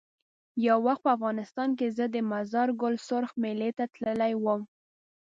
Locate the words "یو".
0.67-0.77